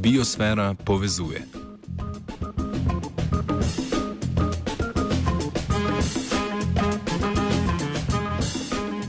Biosfera 0.00 0.74
povezuje. 0.74 1.42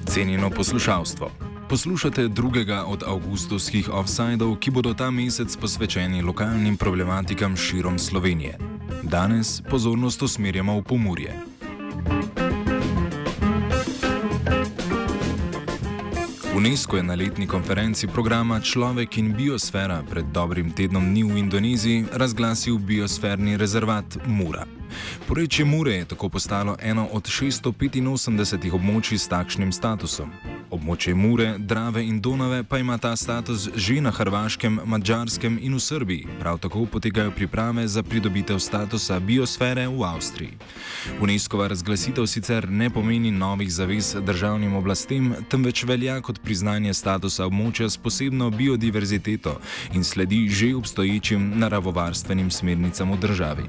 Cenjeno 0.06 0.50
poslušalstvo. 0.50 1.32
Poslušate 1.70 2.28
drugega 2.28 2.84
od 2.88 3.04
avgustovskih 3.08 3.90
offsajdov, 3.90 4.56
ki 4.60 4.72
bodo 4.72 4.94
ta 4.94 5.12
mesec 5.12 5.56
posvečeni 5.58 6.22
lokalnim 6.22 6.78
problematikam 6.78 7.56
širom 7.58 8.00
Slovenije. 8.00 8.58
Danes 9.04 9.62
pozornost 9.70 10.22
usmerjamo 10.22 10.80
v 10.80 10.84
Pomorje. 10.84 11.51
UNESCO 16.56 16.98
je 16.98 17.04
na 17.04 17.16
letni 17.16 17.48
konferenci 17.48 18.08
programa 18.08 18.60
Človek 18.60 19.18
in 19.18 19.34
biosfera 19.34 20.04
pred 20.10 20.26
dobrim 20.34 20.72
tednom 20.72 21.06
dni 21.06 21.24
v 21.24 21.38
Indoneziji 21.38 22.06
razglasil 22.12 22.78
biosferni 22.78 23.58
rezervat 23.58 24.18
Mura. 24.26 24.66
Porečje 25.28 25.66
Mure 25.66 25.94
je 25.94 26.06
tako 26.06 26.30
postalo 26.30 26.76
eno 26.82 27.08
od 27.12 27.24
685 27.24 28.74
območij 28.74 29.18
s 29.18 29.28
takšnim 29.28 29.72
statusom. 29.72 30.32
Območje 30.72 31.14
Mure, 31.16 31.56
Drave 31.60 32.04
in 32.04 32.22
Donave 32.22 32.64
pa 32.64 32.78
ima 32.80 32.98
ta 32.98 33.16
status 33.16 33.70
že 33.76 34.00
na 34.02 34.12
Hrvaškem, 34.12 34.80
Mačarskem 34.86 35.60
in 35.62 35.76
v 35.76 35.80
Srbiji. 35.80 36.28
Prav 36.40 36.60
tako 36.64 36.86
potekajo 36.86 37.32
priprave 37.32 37.88
za 37.88 38.04
pridobitev 38.04 38.60
statusa 38.60 39.20
biosfere 39.20 39.88
v 39.88 40.04
Avstriji. 40.04 40.56
UNESCO-va 41.20 41.68
razglasitev 41.68 42.26
sicer 42.26 42.70
ne 42.70 42.90
pomeni 42.90 43.32
novih 43.32 43.72
zavez 43.74 44.16
državnim 44.24 44.76
oblastem, 44.76 45.36
temveč 45.50 45.84
velja 45.84 46.22
kot 46.22 46.40
priznanje 46.40 46.94
statusa 46.94 47.46
območja 47.46 47.90
s 47.90 47.98
posebno 47.98 48.50
biodiverziteto 48.50 49.60
in 49.94 50.04
sledi 50.04 50.48
že 50.50 50.76
obstoječim 50.76 51.52
naravovarstvenim 51.60 52.52
smernicam 52.52 53.12
v 53.12 53.20
državi. 53.20 53.64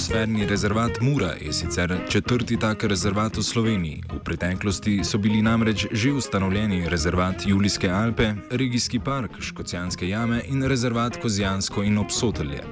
Biosferni 0.00 0.46
rezervat 0.46 1.00
Mura 1.00 1.32
je 1.40 1.52
sicer 1.52 1.98
četrti 2.08 2.56
tak 2.56 2.84
rezervat 2.84 3.36
v 3.36 3.42
Sloveniji. 3.42 4.02
V 4.12 4.18
preteklosti 4.24 5.04
so 5.04 5.18
bili 5.18 5.42
namreč 5.42 5.86
že 5.92 6.12
ustanovljeni 6.12 6.88
rezervat 6.88 7.34
Julijske 7.46 7.90
Alpe, 7.90 8.32
regijski 8.50 9.00
park 9.00 9.30
Škocijanske 9.40 10.08
jame 10.08 10.40
in 10.48 10.62
rezervat 10.62 11.20
Kozijansko 11.22 11.82
in 11.82 11.98
Obsotelje. 11.98 12.64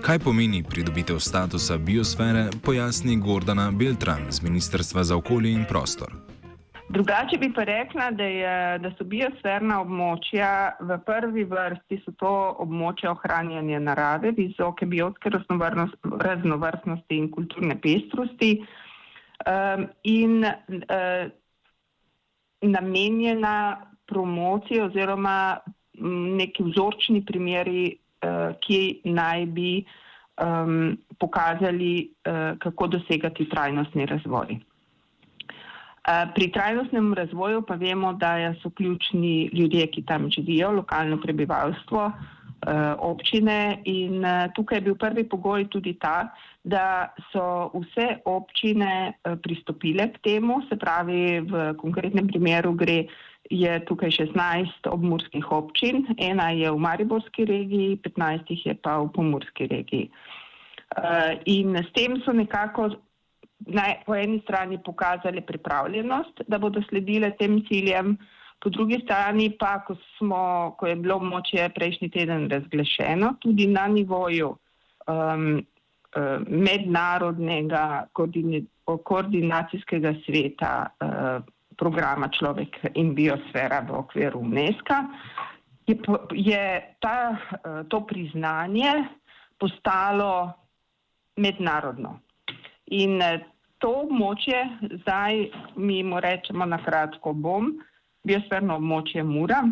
Kaj 0.00 0.18
pomeni 0.18 0.62
pridobitev 0.62 1.18
statusa 1.18 1.78
biosfere, 1.78 2.50
pojasni 2.62 3.16
Gordana 3.16 3.70
Beltran 3.70 4.26
z 4.30 4.42
Ministrstva 4.42 5.04
za 5.04 5.16
okolje 5.16 5.52
in 5.52 5.64
prostor. 5.68 6.31
Drugače 6.92 7.38
bi 7.38 7.52
pa 7.54 7.64
rekla, 7.64 8.10
da, 8.10 8.24
je, 8.24 8.78
da 8.78 8.90
so 8.98 9.04
biosferna 9.08 9.78
območja 9.80 10.76
v 10.84 10.98
prvi 11.06 11.44
vrsti 11.48 11.96
to 12.20 12.32
območja 12.60 13.14
ohranjanja 13.14 13.78
narave, 13.80 14.34
visoke 14.36 14.84
biotske 14.86 15.30
raznovrstnosti 15.32 17.16
in 17.16 17.30
kulturne 17.32 17.78
pestrosti 17.80 18.50
um, 18.60 19.86
in 20.04 20.44
uh, 20.44 21.30
namenjena 22.74 23.54
promociji 24.12 24.82
oziroma 24.84 25.36
neki 26.42 26.66
vzorčni 26.66 27.22
primeri, 27.24 27.86
uh, 27.88 28.52
ki 28.60 28.82
naj 29.16 29.46
bi 29.56 29.70
um, 29.80 30.92
pokazali, 31.16 31.94
uh, 32.28 32.52
kako 32.60 32.90
dosegati 32.98 33.48
trajnostni 33.48 34.06
razvoj. 34.12 34.60
Pri 36.02 36.50
trajnostnem 36.50 37.14
razvoju 37.14 37.62
pa 37.62 37.74
vemo, 37.74 38.12
da 38.12 38.54
so 38.62 38.70
ključni 38.70 39.50
ljudje, 39.52 39.86
ki 39.86 40.02
tam 40.06 40.30
živijo, 40.30 40.72
lokalno 40.72 41.20
prebivalstvo, 41.22 42.10
občine 42.98 43.82
in 43.84 44.24
tukaj 44.54 44.78
je 44.78 44.82
bil 44.82 44.94
prvi 44.94 45.24
pogoj 45.28 45.68
tudi 45.70 45.94
ta, 45.98 46.32
da 46.64 47.14
so 47.32 47.70
vse 47.74 48.18
občine 48.24 49.12
pristopile 49.42 50.08
k 50.12 50.18
temu, 50.22 50.60
se 50.68 50.78
pravi 50.78 51.40
v 51.40 51.74
konkretnem 51.78 52.26
primeru 52.26 52.72
gre, 52.72 53.04
je 53.50 53.84
tukaj 53.84 54.10
16 54.10 54.86
obmurskih 54.90 55.50
občin, 55.52 56.06
ena 56.18 56.50
je 56.50 56.70
v 56.70 56.78
Mariborski 56.78 57.44
regiji, 57.44 57.98
15 58.02 58.50
jih 58.50 58.66
je 58.66 58.74
pa 58.74 58.98
v 58.98 59.10
Pomurski 59.12 59.66
regiji. 59.66 60.10
In 61.46 61.76
s 61.76 61.90
tem 61.92 62.20
so 62.24 62.32
nekako 62.32 62.90
naj, 63.66 63.94
po 64.06 64.14
eni 64.14 64.40
strani 64.42 64.78
pokazali 64.84 65.40
pripravljenost, 65.40 66.42
da 66.48 66.58
bodo 66.58 66.82
sledile 66.88 67.30
tem 67.38 67.60
ciljem, 67.68 68.16
po 68.62 68.70
drugi 68.70 69.00
strani 69.04 69.50
pa, 69.58 69.80
ko, 69.86 69.96
smo, 70.18 70.74
ko 70.78 70.86
je 70.86 70.96
bilo 70.96 71.18
moče 71.18 71.68
prejšnji 71.74 72.10
teden 72.10 72.50
razglašeno, 72.50 73.34
tudi 73.40 73.66
na 73.66 73.86
nivoju 73.90 74.52
um, 75.06 75.56
uh, 75.58 76.46
mednarodnega 76.46 78.06
koordinacijskega 79.04 80.14
sveta 80.26 80.74
uh, 80.86 81.42
programa 81.76 82.28
Človek 82.28 82.78
in 82.94 83.14
biosfera 83.14 83.82
v 83.88 83.98
okviru 83.98 84.38
UNESCO, 84.38 84.94
je, 85.86 85.98
je 86.30 86.64
ta, 87.00 87.16
uh, 87.34 87.82
to 87.88 88.04
priznanje 88.06 88.92
postalo 89.58 90.52
mednarodno. 91.36 92.20
In 92.86 93.18
to 93.82 93.90
območje, 94.06 94.58
zdaj 95.02 95.48
mi 95.76 96.02
mu 96.06 96.20
rečemo 96.22 96.66
na 96.66 96.78
kratko 96.78 97.32
bom, 97.34 97.72
biosferno 98.26 98.78
območje 98.78 99.24
Mura, 99.26 99.62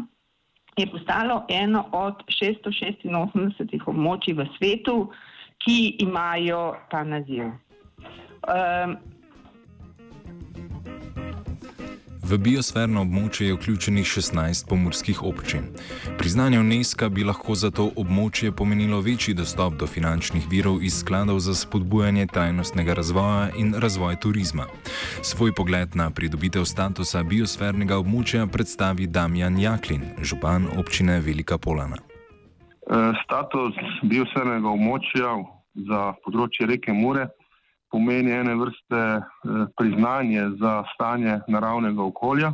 je 0.76 0.86
postalo 0.90 1.44
eno 1.48 1.84
od 1.92 2.24
686 2.26 3.86
območij 3.86 4.34
v 4.38 4.46
svetu, 4.56 4.96
ki 5.60 5.78
imajo 6.06 6.74
ta 6.90 7.04
naziv. 7.04 7.50
Um, 8.48 8.96
V 12.30 12.36
biosferno 12.38 13.00
območje 13.02 13.48
je 13.48 13.54
vključenih 13.56 14.06
16 14.06 14.68
pomorskih 14.70 15.22
občin. 15.26 15.64
Priznanje 16.18 16.60
UNESCO 16.60 17.08
bi 17.08 17.24
lahko 17.26 17.54
za 17.58 17.70
to 17.74 17.88
območje 18.02 18.52
pomenilo 18.52 19.00
večji 19.00 19.34
dostop 19.34 19.74
do 19.80 19.86
finančnih 19.86 20.46
virov 20.50 20.78
iz 20.82 21.00
skladov 21.00 21.40
za 21.42 21.54
spodbujanje 21.58 22.26
trajnostnega 22.26 22.94
razvoja 22.94 23.48
in 23.58 23.74
razvoj 23.74 24.20
turizma. 24.22 24.68
Svoj 25.22 25.54
pogled 25.58 25.96
na 25.98 26.10
pridobitev 26.10 26.64
statusa 26.64 27.22
biosfernega 27.22 27.98
območja 27.98 28.46
predstavi 28.46 29.06
Damjan 29.06 29.58
Jaklin, 29.58 30.06
župan 30.22 30.68
občine 30.78 31.18
Velika 31.20 31.58
Polana. 31.58 31.98
Eh, 31.98 33.12
status 33.24 33.74
biosfernega 34.02 34.70
območja 34.70 35.34
za 35.74 36.12
področje 36.22 36.70
reke 36.70 36.94
Mure 36.94 37.26
pomeni 37.90 38.30
ene 38.30 38.54
vrste 38.54 38.96
eh, 38.96 39.22
priznanje 39.76 40.42
za 40.60 40.84
stanje 40.94 41.40
naravnega 41.48 42.02
okolja 42.02 42.52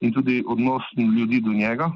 in 0.00 0.12
tudi 0.12 0.44
odnos 0.46 0.82
ljudi 1.16 1.40
do 1.40 1.52
njega. 1.52 1.90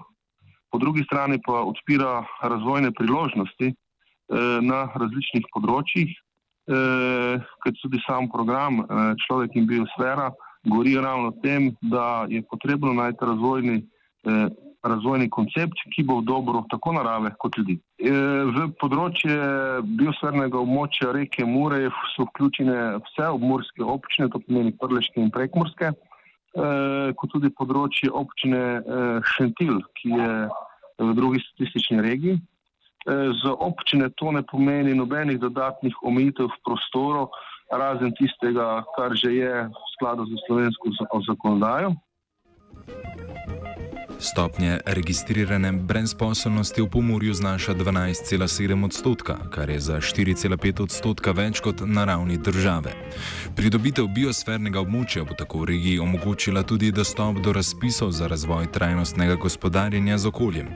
Po 0.71 0.79
drugi 0.79 1.03
strani 1.05 1.39
pa 1.47 1.53
odpira 1.53 2.25
razvojne 2.43 2.93
priložnosti 2.93 3.69
eh, 3.69 3.75
na 4.63 4.89
različnih 4.95 5.45
področjih, 5.55 6.09
eh, 6.11 7.41
kot 7.65 7.83
tudi 7.83 8.01
sam 8.07 8.31
program 8.31 8.85
Človek 9.27 9.57
in 9.57 9.67
biosfera 9.67 10.31
govori 10.65 10.97
ravno 10.97 11.29
o 11.29 11.39
tem, 11.43 11.73
da 11.83 12.27
je 12.29 12.43
potrebno 12.51 12.93
najti 12.93 13.25
razvojni 13.25 13.83
razvojni 14.83 15.29
koncept, 15.31 15.81
ki 15.95 16.05
bo 16.09 16.21
v 16.21 16.27
dobro 16.29 16.63
tako 16.71 16.93
narave 16.97 17.33
kot 17.39 17.59
ljudi. 17.59 17.77
E, 18.01 18.13
v 18.49 18.69
področje 18.81 19.37
biosfernega 20.01 20.61
območja 20.61 21.13
reke 21.17 21.45
Mure 21.45 21.83
so 22.15 22.27
vključene 22.31 22.79
vse 23.09 23.29
obmorske 23.37 23.85
občine, 23.85 24.31
to 24.33 24.41
pomeni 24.47 24.73
prleške 24.81 25.21
in 25.21 25.33
prekmorske, 25.35 25.93
e, 25.93 26.71
kot 27.13 27.35
tudi 27.35 27.53
področje 27.53 28.13
občine 28.13 28.63
e, 28.81 29.03
Šentil, 29.35 29.83
ki 30.01 30.17
je 30.17 30.33
v 31.01 31.13
drugi 31.17 31.45
statistični 31.45 32.01
regiji. 32.05 32.41
Za 33.09 33.55
občine 33.65 34.11
to 34.21 34.29
ne 34.29 34.43
pomeni 34.45 34.93
nobenih 34.93 35.39
dodatnih 35.41 35.95
omejitev 36.05 36.51
v 36.53 36.59
prostoru, 36.69 37.23
razen 37.73 38.13
tistega, 38.19 38.85
kar 38.93 39.17
že 39.17 39.33
je 39.33 39.53
v 39.73 39.87
skladu 39.97 40.29
z 40.29 40.37
slovensko 40.45 40.93
zakonodajo. 41.25 41.97
Stopnje 44.21 44.79
registrirane 44.87 45.73
brezposobnosti 45.73 46.83
v 46.83 46.87
Pomorju 46.91 47.35
znaša 47.35 47.75
12,7 47.75 48.85
odstotka, 48.85 49.37
kar 49.51 49.71
je 49.71 49.81
za 49.81 49.97
4,5 49.97 50.83
odstotka 50.83 51.33
več 51.33 51.61
kot 51.61 51.81
na 51.87 52.05
ravni 52.05 52.37
države. 52.37 52.93
Pridobitev 53.57 54.07
biosfernega 54.13 54.81
območja 54.81 55.25
bo 55.25 55.35
tako 55.35 55.63
v 55.63 55.71
regiji 55.73 56.03
omogočila 56.05 56.63
tudi 56.63 56.93
dostop 56.93 57.41
do 57.41 57.53
razpisov 57.53 58.13
za 58.13 58.29
razvoj 58.29 58.69
trajnostnega 58.73 59.41
gospodarjenja 59.41 60.19
z 60.19 60.29
okoljem. 60.29 60.69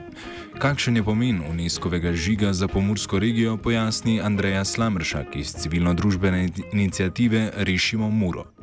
Kakšen 0.57 0.97
je 0.97 1.03
pomen 1.03 1.43
UNESCO-vega 1.45 2.13
žiga 2.17 2.53
za 2.53 2.67
pomorsko 2.67 3.19
regijo, 3.19 3.57
pojasni 3.57 4.21
Andreja 4.21 4.65
Slamršak 4.65 5.35
iz 5.35 5.53
civilno-družbene 5.53 6.49
inicijative 6.73 7.51
Rešimo 7.55 8.09
Muro. 8.09 8.54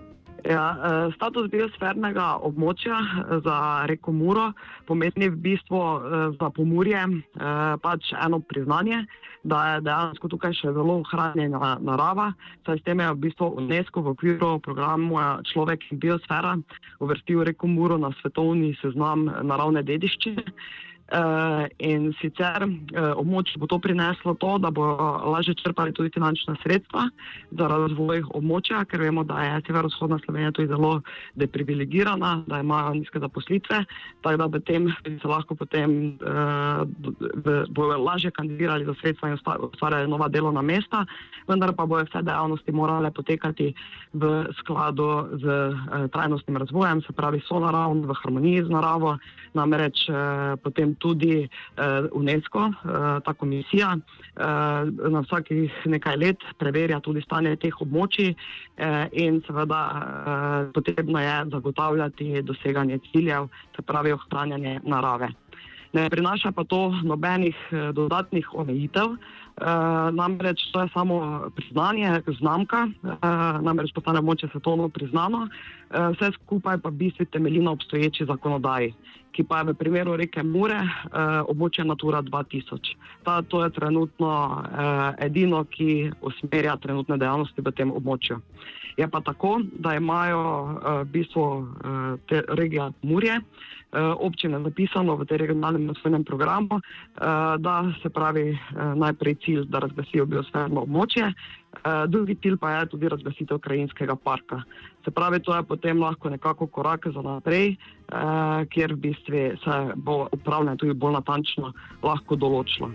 Ja, 0.43 0.75
eh, 0.75 1.13
status 1.15 1.47
biosfernega 1.53 2.27
območja 2.43 2.99
eh, 2.99 3.35
za 3.45 3.57
reko 3.87 4.11
Muro 4.13 4.49
pomeni 4.89 5.29
v 5.31 5.39
bistvu 5.39 5.79
eh, 5.79 6.25
za 6.41 6.51
pomorje 6.51 7.03
pač 7.83 8.11
eno 8.19 8.41
priznanje, 8.41 9.05
da 9.45 9.59
je 9.67 9.81
dejansko 9.87 10.29
tukaj 10.35 10.55
še 10.55 10.73
zelo 10.75 10.99
ohranjena 11.03 11.77
narava. 11.83 12.33
Saj 12.67 12.81
s 12.81 12.87
tem 12.87 13.01
je 13.01 13.09
v 13.15 13.21
bistvu 13.27 13.49
UNESCO 13.63 14.03
v 14.03 14.15
okviru 14.15 14.51
programa 14.63 15.41
Človek 15.51 15.87
in 15.91 16.03
biosfera 16.03 16.57
uvrstil 17.03 17.43
reko 17.47 17.71
Muro 17.71 17.99
na 17.99 18.13
svetovni 18.21 18.75
seznam 18.83 19.27
naravne 19.43 19.83
dediščine. 19.87 20.47
Uh, 21.13 21.67
in 21.77 22.07
sicer 22.23 22.65
uh, 22.65 23.11
območje 23.21 23.59
bo 23.61 23.67
to 23.69 23.77
prineslo 23.85 24.33
to, 24.41 24.55
da 24.57 24.71
bo 24.73 24.87
lažje 25.29 25.53
črpali 25.61 25.93
tudi 25.93 26.09
finančna 26.15 26.55
sredstva 26.63 27.03
za 27.51 27.67
razvoj 27.69 28.23
območja, 28.33 28.81
ker 28.89 29.03
vemo, 29.05 29.21
da 29.29 29.43
je 29.45 29.59
severovzhodna 29.67 30.17
Slovenija 30.25 30.55
tudi 30.57 30.71
zelo 30.71 31.03
deprivilegirana, 31.37 32.31
da 32.47 32.63
imajo 32.65 32.95
nizke 32.97 33.21
zaposlitve, 33.21 33.83
tako 34.25 34.41
da 34.41 34.47
bi 34.49 34.61
tem 34.65 34.89
se 35.05 35.29
lahko 35.29 35.55
potem 35.55 36.17
uh, 36.25 36.89
bojo 37.69 37.99
lažje 37.99 38.31
kandidirali 38.31 38.89
za 38.89 38.95
sredstva 39.03 39.29
in 39.29 39.37
ustvarjali 39.69 40.09
nova 40.09 40.31
delovna 40.33 40.63
mesta, 40.63 41.05
vendar 41.49 41.75
pa 41.77 41.85
bojo 41.87 42.07
vse 42.09 42.23
dejavnosti 42.25 42.73
morale 42.73 43.11
potekati 43.11 43.75
v 44.17 44.33
skladu 44.63 45.11
z 45.45 45.45
uh, 45.45 46.09
trajnostnim 46.09 46.57
razvojem, 46.57 47.05
se 47.05 47.13
pravi 47.13 47.45
so 47.45 47.61
naravno, 47.61 48.09
v 48.09 48.17
harmoniji 48.23 48.65
z 48.65 48.73
naravo, 48.73 49.19
namreč 49.53 50.09
uh, 50.09 50.57
potem 50.65 50.97
tudi 51.03 51.43
uh, 51.43 52.07
UNESCO, 52.15 52.69
uh, 52.71 53.19
ta 53.27 53.35
komisija, 53.35 53.97
uh, 53.99 55.11
na 55.13 55.25
vsakih 55.27 55.83
nekaj 55.91 56.17
let 56.17 56.47
preverja 56.59 57.01
tudi 57.05 57.25
stanje 57.27 57.57
teh 57.61 57.83
območij 57.83 58.33
uh, 58.33 59.07
in 59.13 59.43
seveda 59.47 59.83
uh, 59.93 60.73
potrebno 60.75 61.21
je 61.21 61.37
zagotavljati 61.53 62.43
doseganje 62.43 63.03
ciljev, 63.11 63.51
se 63.77 63.83
pravi 63.83 64.15
ohranjanje 64.15 64.81
narave. 64.87 65.33
Ne 65.93 66.09
prinaša 66.11 66.55
pa 66.57 66.65
to 66.65 66.89
nobenih 67.05 67.57
dodatnih 67.93 68.55
omejitev. 68.55 69.17
Uh, 69.53 70.09
namreč 70.17 70.73
to 70.73 70.81
je 70.81 70.89
samo 70.95 71.45
priznanje, 71.57 72.23
znamka, 72.41 72.89
uh, 73.03 73.13
namreč 73.61 73.93
postane 73.93 74.21
moče 74.21 74.49
svetovno 74.49 74.89
priznano, 74.89 75.49
vse 75.93 76.33
skupaj 76.35 76.79
pa 76.83 76.89
v 76.89 77.05
bistvu 77.05 77.25
temelji 77.31 77.61
na 77.61 77.73
obstoječi 77.77 78.25
zakonodaji 78.25 78.95
ki 79.33 79.45
pa 79.49 79.65
je 79.65 79.73
v 79.73 79.79
primeru 79.81 80.17
reke 80.17 80.45
Mure 80.45 80.79
eh, 80.79 81.41
območje 81.49 81.85
Natura 81.89 82.23
2000. 82.23 82.95
Ta, 83.25 83.41
to 83.43 83.65
je 83.65 83.73
trenutno 83.73 84.31
eh, 84.31 85.27
edino, 85.27 85.65
ki 85.65 86.13
usmerja 86.21 86.77
trenutne 86.77 87.19
dejavnosti 87.19 87.65
v 87.65 87.73
tem 87.73 87.93
območju. 87.93 88.41
Je 89.01 89.09
pa 89.09 89.23
tako, 89.25 89.63
da 89.81 89.97
imajo 89.97 90.43
eh, 90.45 91.01
v 91.03 91.11
bistvu 91.17 91.45
eh, 91.49 92.01
te 92.29 92.45
regije 92.61 92.91
Murje, 93.09 93.41
eh, 93.41 94.13
občine 94.21 94.61
zapisano 94.61 95.17
v 95.17 95.25
tem 95.25 95.41
regionalnem 95.41 95.89
naslednjem 95.89 96.29
programu, 96.29 96.79
eh, 96.79 97.57
da 97.59 97.89
se 98.03 98.13
pravi 98.13 98.53
eh, 98.53 98.61
najprej 99.01 99.41
cilj, 99.45 99.67
da 99.73 99.81
razglasijo 99.87 100.29
biosferno 100.29 100.85
območje, 100.85 101.33
Eh, 101.33 101.62
drugi 102.09 102.35
cilj 102.43 102.57
pa 102.61 102.71
je 102.71 102.87
tudi 102.87 103.09
razglasitev 103.09 103.59
krajinskega 103.59 104.17
parka. 104.17 104.63
Se 105.05 105.11
pravi, 105.11 105.41
to 105.41 105.57
je 105.57 105.63
potem 105.63 106.03
lahko 106.03 106.31
nekako 106.31 106.67
korak 106.67 107.07
za 107.15 107.23
naprej, 107.23 107.73
eh, 107.73 108.67
kjer 108.71 108.95
v 108.95 108.97
bistvu 108.97 109.43
se 109.65 109.93
bo 109.97 110.29
upravljanje 110.33 110.77
tudi 110.77 110.95
bolj 110.95 111.13
natančno 111.13 111.73
lahko 112.03 112.37
določilo. 112.37 112.93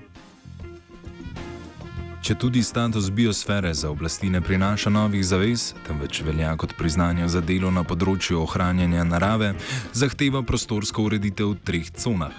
Če 2.21 2.35
tudi 2.35 2.59
status 2.63 3.09
biosfere 3.09 3.73
za 3.73 3.87
oblasti 3.89 4.29
ne 4.29 4.41
prinaša 4.41 4.89
novih 4.89 5.21
zavez, 5.25 5.73
temveč 5.87 6.21
velja 6.27 6.55
kot 6.59 6.73
priznanje 6.75 7.27
za 7.31 7.39
delo 7.41 7.71
na 7.71 7.85
področju 7.87 8.41
ohranjanja 8.41 9.05
narave, 9.07 9.53
zahteva 9.93 10.41
prostorsko 10.43 11.05
ureditev 11.07 11.53
v 11.53 11.59
treh 11.63 11.91
conah: 11.95 12.35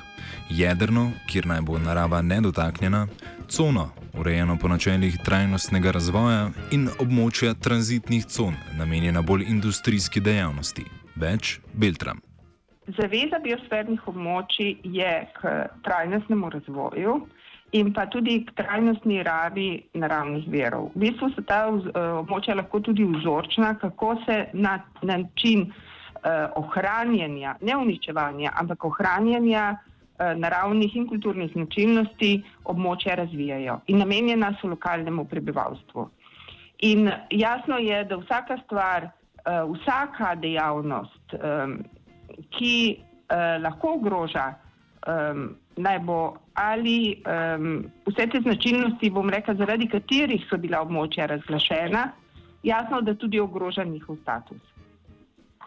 jedrno, 0.51 1.13
kjer 1.31 1.49
naj 1.49 1.63
bo 1.65 1.79
narava 1.79 2.21
nedotaknjena, 2.23 3.07
cono, 3.49 3.91
urejeno 4.19 4.57
po 4.61 4.69
načelih 4.69 5.19
trajnostnega 5.25 5.91
razvoja, 5.91 6.51
in 6.71 6.89
območja 7.01 7.55
tranzitnih 7.55 8.27
con, 8.27 8.55
namenjena 8.79 9.23
bolj 9.23 9.47
industrijski 9.49 10.21
dejavnosti. 10.21 10.85
Več 11.17 11.59
Beltram. 11.73 12.21
Zaveza 12.99 13.41
biosfernih 13.45 14.07
območij 14.09 14.77
je 14.85 15.13
k 15.41 15.55
trajnostnemu 15.85 16.51
razvoju 16.51 17.19
in 17.77 17.93
pa 17.93 18.07
tudi 18.09 18.39
k 18.47 18.55
trajnostni 18.57 19.23
rabi 19.23 19.69
naravnih 19.95 20.47
verov. 20.49 20.93
V 20.95 21.05
bistvu 21.05 21.33
so 21.35 21.45
ta 21.45 21.67
eh, 21.69 21.99
območja 22.23 22.57
lahko 22.57 22.81
tudi 22.81 23.05
vzorčna, 23.05 23.75
kako 23.81 24.15
se 24.25 24.39
na 24.53 24.79
način 25.03 25.69
uh, 25.69 26.49
ohranjanja, 26.57 27.57
ne 27.61 27.77
uničevanja, 27.77 28.53
ampak 28.57 28.85
ohranjanja 28.85 29.77
Eh, 29.77 29.88
naravnih 30.19 30.97
in 30.97 31.07
kulturnih 31.07 31.53
značilnosti 31.53 32.43
območja 32.65 33.15
razvijajo 33.15 33.81
in 33.87 33.99
namenjena 34.03 34.53
so 34.61 34.69
lokalnemu 34.69 35.25
prebivalstvu. 35.25 36.09
In 36.89 37.11
jasno 37.31 37.79
je, 37.79 38.05
da 38.05 38.17
vsaka 38.17 38.59
stvar, 38.65 39.05
eh, 39.05 39.63
vsaka 39.75 40.35
dejavnost, 40.35 41.35
ki 42.51 42.75
eh, 43.29 43.59
lahko 43.63 43.95
ogroža 43.99 44.55
naj 45.79 45.99
bo 46.05 46.37
ali 46.55 47.23
vse 48.07 48.27
te 48.33 48.41
značilnosti, 48.43 49.11
bom 49.11 49.31
rekla, 49.31 49.55
zaradi 49.55 49.87
katerih 49.89 50.43
so 50.51 50.59
bila 50.59 50.83
območja 50.83 51.29
razglašena, 51.31 52.03
jasno, 52.63 53.01
da 53.01 53.15
tudi 53.15 53.41
ogroža 53.41 53.85
njihov 53.85 54.17
status. 54.23 54.59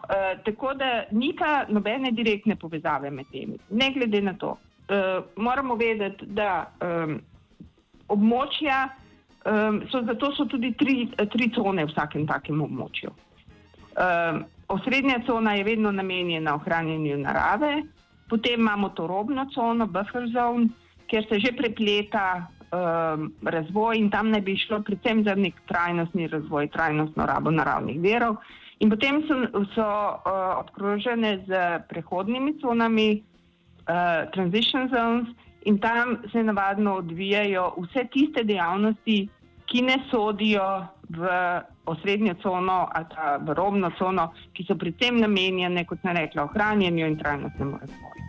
Eh, 0.08 0.38
tako 0.44 0.74
da 0.74 1.04
ni 1.10 1.34
pa 1.38 1.64
nobene 1.68 2.10
direktne 2.10 2.56
povezave 2.56 3.10
med 3.10 3.26
temi. 3.32 3.58
Ne 3.70 3.90
glede 3.94 4.20
na 4.20 4.34
to, 4.34 4.50
uh, 4.50 5.24
moramo 5.36 5.76
vedeti, 5.78 6.26
da 6.26 6.66
um, 6.82 7.20
območja 8.08 8.88
um, 9.46 9.78
so, 9.90 10.02
zato 10.02 10.32
so 10.34 10.46
tudi 10.50 10.72
tri, 10.74 11.06
tri 11.30 11.50
cone 11.54 11.84
v 11.86 11.92
vsakem 11.92 12.26
takem 12.26 12.64
območju. 12.66 13.12
Um, 13.92 14.42
osrednja 14.74 15.20
cona 15.26 15.54
je 15.54 15.68
vedno 15.70 15.92
namenjena 15.94 16.56
ohranjanju 16.58 17.20
narave, 17.22 17.84
potem 18.28 18.60
imamo 18.60 18.90
to 18.98 19.06
robno 19.06 19.46
cono, 19.54 19.86
buffer 19.86 20.26
zone, 20.34 20.66
kjer 21.06 21.28
se 21.30 21.38
že 21.46 21.54
prepleta 21.56 22.48
um, 22.72 23.32
razvoj 23.42 23.98
in 23.98 24.10
tam 24.10 24.30
naj 24.30 24.40
bi 24.40 24.56
šlo 24.56 24.82
predvsem 24.82 25.24
za 25.24 25.34
nek 25.34 25.54
trajnostni 25.68 26.26
razvoj, 26.26 26.68
trajnostno 26.68 27.26
rabo 27.26 27.50
naravnih 27.50 28.00
verov. 28.00 28.36
In 28.80 28.90
potem 28.90 29.22
so, 29.28 29.36
so 29.74 29.86
uh, 29.86 30.58
obkrožene 30.58 31.44
z 31.46 31.60
prehodnimi 31.88 32.56
conami, 32.60 33.22
uh, 33.86 34.30
transition 34.32 34.88
zones, 34.88 35.28
in 35.64 35.78
tam 35.78 36.16
se 36.32 36.42
navadno 36.42 36.96
odvijajo 36.96 37.74
vse 37.78 38.08
tiste 38.12 38.44
dejavnosti, 38.44 39.28
ki 39.66 39.82
ne 39.82 39.98
sodijo 40.10 40.86
v 41.08 41.28
osrednjo 41.86 42.34
cono 42.42 42.88
ali 42.92 43.06
v 43.46 43.54
robno 43.54 43.90
cono, 43.98 44.32
ki 44.52 44.64
so 44.64 44.74
predvsem 44.74 45.20
namenjene, 45.20 45.84
kot 45.86 46.02
sem 46.02 46.16
rekla, 46.16 46.44
ohranjanju 46.44 47.06
in 47.06 47.18
trajnostnemu 47.18 47.78
razvoju. 47.80 48.21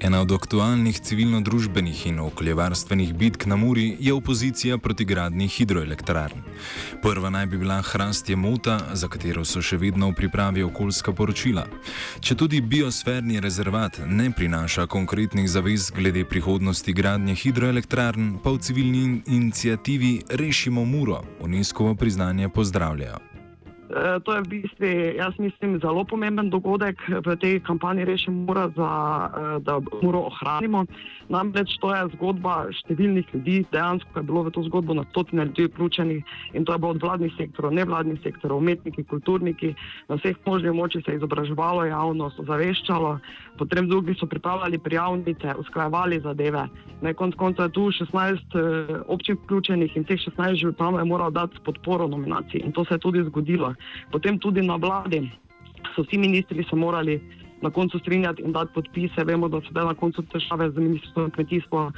Ena 0.00 0.20
od 0.20 0.32
aktualnih 0.32 0.96
civilno-družbenih 1.00 2.06
in 2.08 2.20
okoljevarstvenih 2.24 3.12
bitk 3.14 3.44
na 3.46 3.56
Muri 3.56 3.96
je 4.00 4.14
opozicija 4.14 4.78
proti 4.78 5.04
gradni 5.04 5.48
hidroelektrarn. 5.48 6.40
Prva 7.02 7.30
naj 7.30 7.46
bi 7.46 7.58
bila 7.58 7.82
Hrast 7.82 8.28
je 8.28 8.36
mota, 8.36 8.78
za 8.92 9.08
katero 9.08 9.44
so 9.44 9.60
še 9.60 9.76
vedno 9.76 10.08
v 10.08 10.16
pripravi 10.16 10.64
okoljska 10.64 11.12
poročila. 11.12 11.66
Če 12.20 12.34
tudi 12.34 12.62
biosferni 12.64 13.40
rezervat 13.44 14.00
ne 14.06 14.30
prinaša 14.32 14.86
konkretnih 14.86 15.50
zavez 15.50 15.90
glede 15.92 16.24
prihodnosti 16.24 16.92
gradnje 16.92 17.34
hidroelektrarn, 17.34 18.38
pa 18.40 18.56
v 18.56 18.58
civilni 18.58 19.22
inicijativi 19.26 20.22
Rešimo 20.30 20.84
Muro 20.84 21.20
UNESCO 21.44 21.94
priznanje 21.94 22.48
pozdravljajo. 22.48 23.29
Eh, 23.90 24.20
to 24.22 24.34
je 24.34 24.40
v 24.40 24.48
bistvu, 24.48 24.86
jaz 25.18 25.34
mislim, 25.38 25.80
zelo 25.82 26.04
pomemben 26.06 26.46
dogodek 26.50 27.02
v 27.26 27.34
tej 27.34 27.58
kampanji 27.66 28.06
Rešimo 28.06 28.46
Mura, 28.46 28.70
za, 28.78 28.90
eh, 29.34 29.58
da 29.66 29.82
Muro 30.02 30.30
ohranimo. 30.30 30.86
Namreč 31.26 31.74
to 31.82 31.90
je 31.94 32.10
zgodba 32.14 32.70
številnih 32.70 33.26
ljudi, 33.34 33.66
dejansko 33.70 34.18
je 34.18 34.26
bilo 34.26 34.42
v 34.46 34.50
to 34.50 34.62
zgodbo 34.66 34.94
na 34.94 35.02
stotine 35.10 35.46
ljudi 35.46 35.66
vključenih 35.70 36.22
in 36.54 36.64
to 36.66 36.74
je 36.74 36.78
bilo 36.78 36.90
od 36.90 37.02
vladnih 37.02 37.34
sektorov, 37.38 37.70
nevladnih 37.74 38.18
sektorov, 38.22 38.58
umetniki, 38.58 39.06
kulturniki, 39.06 39.74
na 40.10 40.18
vseh 40.18 40.38
možnih 40.46 40.74
moči 40.74 41.02
se 41.02 41.14
je 41.14 41.18
izobraževalo 41.18 41.86
javnost, 41.86 42.38
ozaveščalo, 42.42 43.18
potem 43.58 43.86
drugi 43.86 44.14
so 44.18 44.26
pripravljali 44.26 44.78
prijavnice, 44.78 45.54
usklajevali 45.58 46.20
zadeve. 46.20 46.66
Na 47.00 47.14
koncu 47.14 47.38
konca 47.38 47.62
je 47.62 47.74
tu 47.78 47.90
16 47.90 48.42
uh, 48.54 49.02
občin 49.06 49.38
vključenih 49.38 49.96
in 49.96 50.04
teh 50.04 50.18
16 50.18 50.58
županov 50.58 51.00
je 51.00 51.06
moral 51.06 51.30
dati 51.30 51.62
podporo 51.64 52.06
nominaciji 52.10 52.66
in 52.66 52.72
to 52.72 52.84
se 52.84 52.94
je 52.94 52.98
tudi 52.98 53.22
zgodilo. 53.24 53.74
Potem 54.10 54.38
tudi 54.38 54.62
na 54.62 54.76
vladi 54.76 55.30
so 55.94 56.02
vsi 56.02 56.18
ministri 56.18 56.64
se 56.64 56.76
morali 56.76 57.20
na 57.62 57.70
koncu 57.70 57.98
strinjati 57.98 58.42
in 58.42 58.52
dati 58.52 58.72
podpise. 58.74 59.24
Vemo, 59.24 59.48
da 59.48 59.60
so 59.60 59.72
na 59.72 59.94
koncu 59.94 60.22
težave 60.22 60.70
z 60.70 60.78
ministrstvom 60.78 61.24
za 61.24 61.30
kmetijstvo 61.30 61.86
uh, 61.86 61.92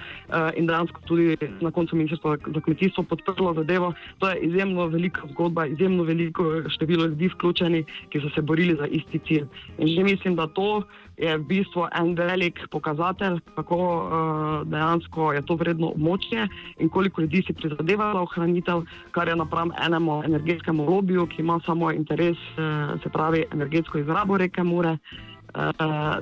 in 0.57 0.67
dejansko 0.67 1.01
tudi 1.07 1.37
na 1.61 1.71
koncu 1.71 1.97
ministrstvo 1.97 2.37
za 2.55 2.61
kmetijstvo 2.61 3.05
podprlo 3.05 3.55
zadevo. 3.55 3.93
To 4.19 4.31
je 4.31 4.41
izjemno 4.41 4.87
velika 4.87 5.23
zgodba, 5.31 5.67
izjemno 5.67 6.03
veliko 6.03 6.45
število 6.69 7.07
ljudi 7.07 7.29
vključeni, 7.29 7.85
ki 8.11 8.21
so 8.21 8.31
se 8.35 8.43
borili 8.43 8.77
za 8.77 8.87
isti 8.87 9.19
cilj. 9.19 9.47
In 9.79 9.89
že 9.89 10.03
mislim, 10.05 10.37
da 10.37 10.47
to 10.47 10.83
je 11.17 11.39
v 11.39 11.45
bistvu 11.45 11.87
en 11.93 12.15
velik 12.15 12.61
pokazatelj, 12.71 13.41
kako 13.55 13.77
uh, 13.77 14.69
dejansko 14.69 15.33
je 15.33 15.43
to 15.47 15.55
vredno 15.55 15.93
območje 15.93 16.49
in 16.79 16.89
koliko 16.89 17.21
ljudi 17.21 17.43
si 17.47 17.53
prizadeva 17.53 18.13
za 18.13 18.21
ohranitev, 18.21 18.85
kar 19.11 19.29
je 19.29 19.37
napram 19.37 19.71
enemu 19.87 20.23
energetskemu 20.25 20.87
lobiju, 20.91 21.27
ki 21.27 21.43
ima 21.43 21.61
samo 21.67 21.93
interes, 21.93 22.39
uh, 22.57 22.97
se 23.03 23.09
pravi, 23.09 23.45
energetsko 23.53 23.99
izrabo 23.99 24.39
reke 24.39 24.63
Mure. 24.63 24.97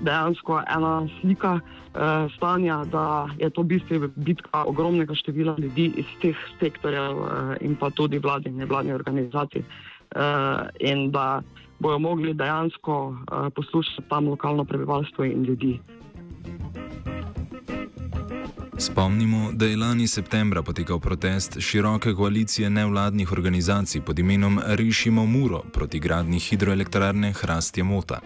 Dejansko 0.00 0.62
ena 0.76 1.08
slika 1.20 1.52
uh, 1.60 2.32
stanja, 2.36 2.84
da 2.92 3.28
je 3.38 3.50
to 3.50 3.62
v 3.62 3.66
bistvu 3.74 4.10
bitka 4.16 4.64
ogromnega 4.66 5.14
števila 5.14 5.54
ljudi 5.58 5.92
iz 5.96 6.06
teh 6.22 6.36
sektorjev 6.60 7.18
uh, 7.18 7.54
in 7.60 7.76
pa 7.76 7.90
tudi 7.90 8.18
vladnih 8.18 8.52
in 8.52 8.58
nevladnih 8.58 8.94
organizacij. 8.94 9.62
In 10.80 11.10
da 11.14 11.42
bojo 11.78 11.98
mogli 11.98 12.34
dejansko 12.34 13.14
poslušati 13.54 14.08
tam 14.08 14.28
lokalno 14.28 14.64
prebivalstvo 14.64 15.24
in 15.24 15.44
ljudi. 15.44 15.78
Spomnimo, 18.80 19.52
da 19.52 19.66
je 19.66 19.76
lani 19.76 20.08
septembra 20.08 20.62
potekal 20.62 21.00
protest 21.00 21.60
široke 21.60 22.14
koalicije 22.14 22.70
nevladnih 22.70 23.32
organizacij 23.32 24.00
pod 24.00 24.18
imenom 24.18 24.60
Rišimo 24.66 25.26
Muro 25.26 25.62
proti 25.72 25.98
gradnji 25.98 26.38
hidroelektrarne 26.38 27.32
Hrastje 27.32 27.84
Mota. 27.84 28.20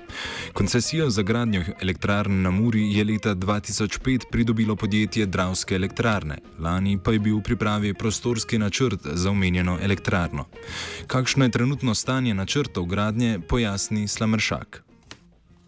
Koncesijo 0.53 1.11
za 1.11 1.23
gradnjo 1.23 1.65
elektrarn 1.81 2.43
na 2.43 2.51
Muri 2.51 2.93
je 2.93 3.05
leta 3.05 3.35
2005 3.35 4.23
pridobilo 4.33 4.77
podjetje 4.77 5.27
Dravske 5.27 5.75
elektrarne, 5.75 6.39
lani 6.59 6.99
pa 7.05 7.13
je 7.13 7.19
bil 7.19 7.37
v 7.37 7.43
pripravi 7.43 7.95
prostorski 7.95 8.59
načrt 8.59 9.01
za 9.13 9.31
omenjeno 9.31 9.79
elektrarno. 9.83 10.45
Kakšno 11.07 11.45
je 11.45 11.51
trenutno 11.51 11.95
stanje 11.95 12.35
načrtov 12.35 12.85
gradnje, 12.85 13.41
pojasni 13.49 14.09
Slamršak. 14.09 14.94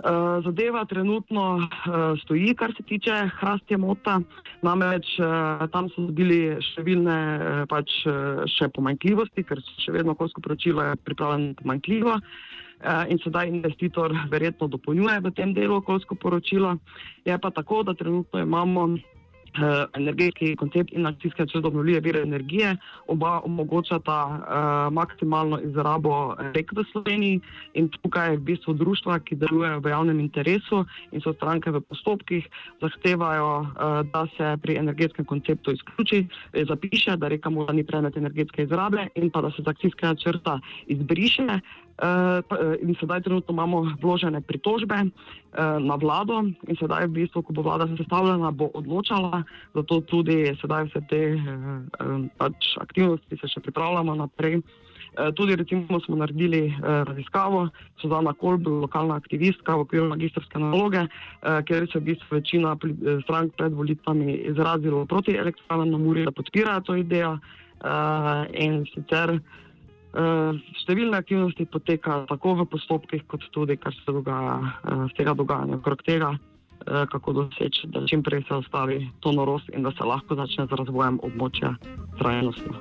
Eh, 0.06 0.42
zadeva 0.44 0.84
trenutno 0.84 1.56
uh, 1.56 1.64
stoji, 2.22 2.54
kar 2.54 2.70
se 2.76 2.82
tiče 2.82 3.10
hrastja 3.40 3.78
mota. 3.78 4.20
Namreč 4.62 5.06
uh, 5.18 5.66
tam 5.72 5.88
so 5.90 6.04
bili 6.14 6.54
številne 6.62 7.16
uh, 7.16 7.62
pač, 7.66 7.90
uh, 8.06 8.44
še 8.46 8.68
pomanjkljivosti, 8.76 9.42
ker 9.48 9.58
še 9.82 9.96
vedno 9.96 10.14
okoljsko 10.14 10.44
poročilo 10.44 10.84
je 10.86 11.00
pripravljeno 11.08 11.58
pomanjkljivo. 11.58 12.20
Uh, 12.20 13.02
in 13.10 13.18
sedaj 13.24 13.50
investitor 13.50 14.14
verjetno 14.30 14.68
dopolnjuje 14.70 15.18
v 15.26 15.34
tem 15.34 15.56
delu 15.56 15.80
okoljsko 15.80 16.14
poročilo. 16.22 16.76
Je 17.26 17.34
pa 17.42 17.50
tako, 17.50 17.82
da 17.82 17.96
trenutno 17.98 18.44
imamo 18.46 18.86
uh, 18.92 19.15
energetski 19.94 20.56
koncept 20.56 20.92
in 20.92 21.06
akcijski 21.06 21.42
načrt 21.42 21.64
obnovljive 21.64 22.00
vire 22.00 22.22
energije, 22.22 22.76
oba 23.06 23.40
omogočata 23.44 24.18
uh, 24.26 24.92
maksimalno 24.92 25.60
izrabo 25.60 26.36
rek 26.54 26.72
v 26.72 26.84
Sloveniji 26.92 27.40
in 27.74 27.88
tukaj 27.88 28.36
v 28.36 28.40
bistvu 28.40 28.74
društva, 28.74 29.18
ki 29.18 29.36
delujejo 29.36 29.80
v 29.80 29.90
javnem 29.90 30.20
interesu 30.20 30.84
in 31.12 31.20
so 31.20 31.32
stranke 31.32 31.70
v 31.70 31.80
postopkih, 31.80 32.46
zahtevajo, 32.80 33.50
uh, 33.60 34.02
da 34.12 34.26
se 34.36 34.56
pri 34.62 34.76
energetskem 34.76 35.24
konceptu 35.24 35.72
izključi, 35.72 36.26
zapiše, 36.68 37.16
da 37.16 37.28
reka 37.28 37.50
mora 37.50 37.72
ni 37.72 37.84
predmet 37.84 38.16
energetske 38.16 38.62
izrabe 38.62 39.08
in 39.14 39.30
pa 39.30 39.40
da 39.40 39.50
se 39.50 39.62
z 39.62 39.68
akcijskega 39.68 40.14
načrta 40.14 40.60
izbriše. 40.86 41.60
Uh, 41.96 42.44
in 42.82 42.92
sedaj 43.00 43.22
trenutno 43.24 43.52
imamo 43.52 43.96
vložene 44.02 44.40
pritožbe 44.44 44.94
uh, 45.00 45.10
na 45.80 45.96
vlado, 45.96 46.44
in 46.68 46.76
sedaj, 46.76 47.08
v 47.08 47.24
bistvu, 47.24 47.40
ko 47.40 47.56
bo 47.56 47.64
vlada 47.64 47.88
sestavljena, 47.96 48.50
bo 48.52 48.68
odločala. 48.76 49.40
Zato 49.72 50.02
tudi 50.04 50.52
sedaj 50.60 50.90
vse 50.90 51.00
te 51.08 51.22
pač 52.36 52.76
aktivnosti 52.84 53.40
se 53.40 53.48
še 53.48 53.64
pripravljamo 53.64 54.12
naprej. 54.12 54.60
Tudi, 55.16 55.56
recimo, 55.56 55.96
smo 56.04 56.20
naredili 56.20 56.66
uh, 56.68 57.08
raziskavo, 57.08 57.70
Suzana 58.02 58.36
Kolb, 58.36 58.68
lokalna 58.68 59.16
aktivistka 59.16 59.80
v 59.80 59.88
okviru 59.88 60.12
magistrske 60.12 60.60
naloge, 60.60 61.06
uh, 61.08 61.64
kjer 61.64 61.88
se 61.88 61.96
je 61.96 62.02
v 62.02 62.08
bistvu 62.12 62.36
večina 62.36 62.76
strank 63.24 63.56
pred 63.56 63.72
volitvami 63.72 64.42
izrazila 64.52 65.06
proti 65.08 65.40
elektrarnam 65.40 65.96
na 65.96 65.98
Muri, 66.04 66.28
da 66.28 66.36
podpirajo 66.36 66.84
to 66.84 67.00
idejo. 67.00 67.38
Uh, 67.80 68.44
in 68.52 68.84
sicer. 68.92 69.40
Eh, 70.16 70.56
številne 70.80 71.18
aktivnosti 71.20 71.66
potekajo 71.68 72.24
tako 72.30 72.54
v 72.62 72.64
postopkih, 72.72 73.26
kot 73.28 73.42
tudi 73.52 73.76
kar 73.76 73.92
se 73.92 74.08
dogaja 74.08 74.56
eh, 74.64 75.02
tega 75.18 75.34
dogajanja 75.36 75.76
okrog 75.76 76.00
tega, 76.08 76.30
eh, 76.88 77.04
kako 77.12 77.34
doseči, 77.36 77.90
da 77.92 78.00
čim 78.08 78.22
prej 78.24 78.46
se 78.48 78.54
ostavi 78.56 79.02
to 79.20 79.34
norost 79.36 79.68
in 79.76 79.84
da 79.84 79.92
se 79.92 80.08
lahko 80.08 80.38
začne 80.38 80.64
z 80.70 80.78
razvojem 80.80 81.20
območja 81.20 81.74
trajnostno. 82.16 82.80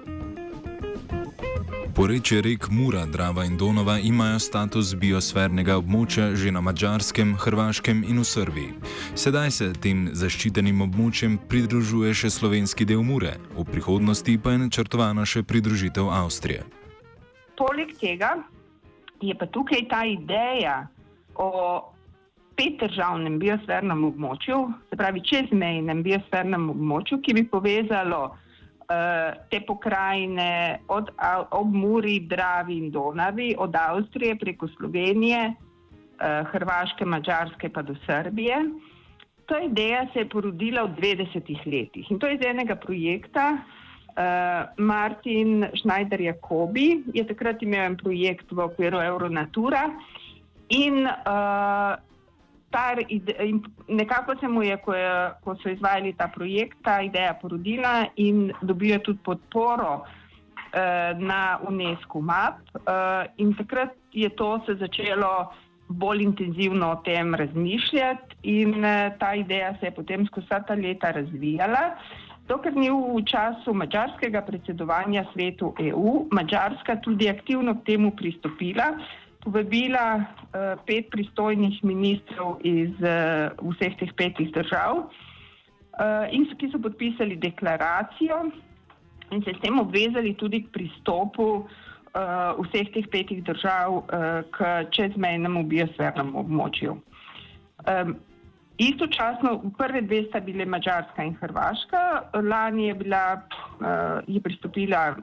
Poreče 1.95 2.39
rek 2.43 2.69
Mura, 2.71 3.03
Drava 3.07 3.43
in 3.47 3.57
Donova 3.59 3.97
imajo 3.99 4.39
status 4.39 4.93
biosfernega 4.95 5.75
območja 5.79 6.31
že 6.35 6.51
na 6.55 6.63
Mačarskem, 6.63 7.35
Hrvaškem 7.39 8.03
in 8.07 8.19
v 8.19 8.27
Srbiji. 8.27 8.71
Sedaj 9.15 9.51
se 9.51 9.69
tem 9.75 10.07
zaščitenim 10.15 10.87
območjem 10.87 11.35
pridružuje 11.51 12.15
še 12.15 12.31
slovenski 12.31 12.87
del 12.87 13.03
Mure, 13.03 13.35
v 13.55 13.67
prihodnosti 13.67 14.39
pa 14.39 14.55
je 14.55 14.63
načrtovana 14.67 15.27
še 15.27 15.43
pridružitev 15.43 16.07
Avstrije. 16.07 16.63
Poleg 17.57 17.95
tega 17.99 18.35
je 19.21 19.35
pa 19.35 19.47
tukaj 19.47 19.85
ta 19.89 20.03
ideja 20.05 20.85
o 21.35 21.51
petdržavnem 22.55 23.37
biosfernem 23.39 24.03
območju, 24.07 24.57
se 24.89 24.97
pravi 24.99 25.23
čezmejnem 25.27 26.03
biosfernem 26.05 26.69
območju, 26.71 27.19
ki 27.23 27.35
bi 27.35 27.43
povezalo 27.51 28.21
uh, 28.31 29.35
te 29.51 29.59
pokrajine 29.67 30.79
od 30.95 31.11
Obmuri, 31.59 32.21
Dravi 32.31 32.79
in 32.79 32.91
Donavi, 32.95 33.53
od 33.59 33.75
Avstrije 33.75 34.37
preko 34.39 34.69
Slovenije, 34.77 35.49
uh, 35.51 36.51
Hrvaške, 36.53 37.05
Mačarske 37.05 37.69
pa 37.69 37.83
do 37.83 37.97
Srbije. 38.05 38.61
Ta 39.45 39.59
ideja 39.61 40.05
se 40.13 40.23
je 40.23 40.29
porodila 40.29 40.87
v 40.87 40.95
20 41.01 41.51
letih 41.69 42.07
in 42.11 42.19
to 42.19 42.27
je 42.27 42.39
iz 42.39 42.45
enega 42.47 42.75
projekta, 42.75 43.51
Uh, 44.15 44.71
Martin 44.77 45.67
Schneider 45.75 46.21
Jakobi 46.21 47.03
je 47.11 47.25
takrat 47.27 47.59
imel 47.61 47.83
en 47.83 47.95
projekt 47.99 48.47
v 48.47 48.63
okviru 48.63 49.01
Euronatura 49.03 49.89
in, 50.71 51.03
uh, 51.03 51.95
in 53.43 53.59
nekako 53.87 54.37
se 54.39 54.47
mu 54.47 54.63
je, 54.63 54.77
ko, 54.77 54.93
je, 54.93 55.11
ko 55.43 55.55
so 55.59 55.69
izvajali 55.69 56.13
ta 56.15 56.29
projekt, 56.31 56.77
ta 56.83 57.01
ideja 57.01 57.33
porodila 57.41 58.05
in 58.15 58.53
dobijo 58.61 58.99
tudi 59.03 59.19
podporo 59.19 59.93
uh, 59.99 61.19
na 61.19 61.59
UNESCO 61.67 62.21
map. 62.21 62.63
Uh, 62.73 63.27
in 63.35 63.51
takrat 63.55 63.91
je 64.11 64.29
to 64.29 64.61
se 64.65 64.75
začelo 64.79 65.51
bolj 65.87 66.23
intenzivno 66.23 66.91
o 66.91 67.01
tem 67.03 67.35
razmišljati 67.35 68.35
in 68.43 68.79
uh, 68.79 69.11
ta 69.19 69.35
ideja 69.35 69.75
se 69.79 69.85
je 69.85 69.91
potem 69.91 70.25
skozi 70.25 70.47
ta 70.47 70.73
leta 70.73 71.11
razvijala. 71.11 71.99
Uh, 72.45 72.49
Dokler 72.49 72.75
ni 72.77 72.89
v 72.93 73.25
času 73.25 73.73
mačarskega 73.73 74.41
predsedovanja 74.45 75.25
svetu 75.33 75.73
EU, 75.81 76.29
Mačarska 76.29 77.01
tudi 77.01 77.29
aktivno 77.29 77.73
k 77.81 77.85
temu 77.85 78.11
pristopila, 78.13 79.01
povabila 79.41 80.21
uh, 80.21 80.77
pet 80.85 81.09
pristojnih 81.09 81.81
ministrov 81.81 82.61
iz 82.61 82.93
uh, 83.01 83.49
vseh 83.73 83.97
teh 83.97 84.13
petih 84.13 84.53
držav, 84.53 85.09
uh, 85.09 86.25
in 86.29 86.45
so, 86.45 86.53
ki 86.53 86.69
so 86.69 86.77
podpisali 86.77 87.33
deklaracijo 87.41 88.53
in 89.33 89.41
se 89.41 89.57
s 89.57 89.61
tem 89.65 89.81
obvezali 89.81 90.37
tudi 90.37 90.61
k 90.61 90.69
pristopu 90.69 91.65
uh, 91.65 92.53
vseh 92.61 92.93
teh 92.93 93.09
petih 93.09 93.41
držav 93.41 94.05
uh, 94.05 94.45
k 94.53 94.85
čezmejnemu 94.93 95.65
biosfernemu 95.65 96.45
območju. 96.45 96.93
Um, 97.89 98.17
Istočasno, 98.77 99.71
prve 99.77 100.01
dve 100.01 100.25
sta 100.27 100.39
bile 100.43 100.65
Mačarska 100.65 101.23
in 101.23 101.35
Hrvaška, 101.39 102.01
lani 102.43 102.87
je, 102.87 102.93
bila, 102.93 103.23
uh, 103.79 104.19
je 104.27 104.41
pristopila 104.41 105.15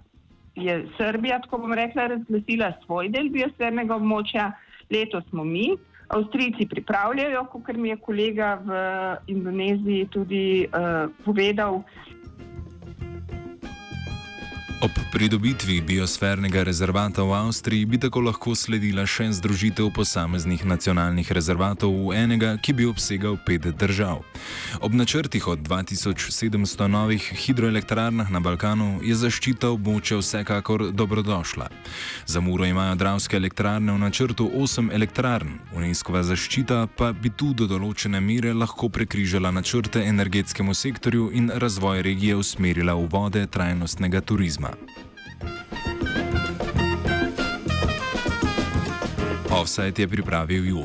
je 0.55 0.89
Srbija, 0.97 1.41
tako 1.41 1.59
bom 1.59 1.73
rekla, 1.73 2.07
razglasila 2.07 2.73
svoj 2.85 3.09
del 3.09 3.31
biosfernega 3.33 3.97
območja, 3.97 4.51
letos 4.93 5.25
smo 5.31 5.45
mi. 5.45 5.73
Avstrijci 6.13 6.67
pripravljajo, 6.69 7.47
kot 7.53 7.77
mi 7.77 7.89
je 7.89 7.97
kolega 7.97 8.55
v 8.65 8.81
Indoneziji 9.33 10.09
tudi 10.13 10.67
uh, 10.67 11.09
povedal. 11.25 11.81
Ob 14.83 14.91
pridobitvi 15.13 15.81
biosfernega 15.81 16.63
rezervata 16.63 17.23
v 17.23 17.33
Avstriji 17.33 17.85
bi 17.87 17.99
tako 18.03 18.21
lahko 18.27 18.51
sledila 18.59 19.05
še 19.07 19.29
združitev 19.31 19.93
posameznih 19.95 20.65
nacionalnih 20.67 21.29
rezervatov 21.31 21.93
v 21.95 22.17
enega, 22.19 22.57
ki 22.59 22.75
bi 22.75 22.89
obsegal 22.91 23.37
pet 23.47 23.69
držav. 23.79 24.25
Ob 24.83 24.97
načrtih 24.99 25.47
od 25.47 25.63
2700 25.63 26.91
novih 26.91 27.23
hidroelektrarnah 27.23 28.27
na 28.35 28.41
Balkanu 28.43 28.99
je 29.07 29.15
zaščita 29.15 29.71
območja 29.71 30.19
vsekakor 30.19 30.91
dobrodošla. 30.91 31.71
Za 32.27 32.43
Muro 32.43 32.67
imajo 32.67 32.99
dravske 32.99 33.39
elektrarne 33.39 33.95
v 33.95 34.03
načrtu 34.03 34.49
8 34.51 34.91
elektrarn, 34.91 35.61
UNESCO-va 35.79 36.25
zaščita 36.27 36.89
pa 36.99 37.13
bi 37.15 37.31
tu 37.31 37.53
do 37.55 37.71
določene 37.71 38.19
mere 38.19 38.51
lahko 38.51 38.91
prekrižala 38.91 39.55
načrte 39.55 40.03
energetskemu 40.03 40.75
sektorju 40.75 41.31
in 41.39 41.55
razvoj 41.55 42.03
regije 42.03 42.35
usmerila 42.43 42.99
v 42.99 43.07
vode 43.15 43.47
trajnostnega 43.47 44.27
turizma. 44.27 44.72
Offset 49.51 49.99
je 49.99 50.07
pripravil 50.09 50.65
Juž. 50.65 50.81